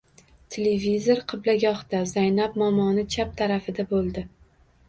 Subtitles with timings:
[0.53, 4.27] Televizor qiblagohda— Zaynab momoni chap tarafida bo‘ldi.